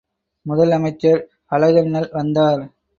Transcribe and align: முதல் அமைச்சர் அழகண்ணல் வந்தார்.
முதல் 0.45 0.71
அமைச்சர் 0.71 1.21
அழகண்ணல் 1.51 2.11
வந்தார். 2.11 2.63